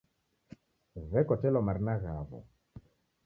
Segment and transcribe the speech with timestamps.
[1.11, 2.39] W'ekotelwa marina ghawo